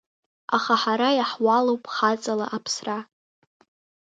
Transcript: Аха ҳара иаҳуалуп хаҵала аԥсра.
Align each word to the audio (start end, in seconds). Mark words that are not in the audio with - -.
Аха 0.55 0.73
ҳара 0.81 1.09
иаҳуалуп 1.17 1.83
хаҵала 1.95 2.45
аԥсра. 2.55 2.97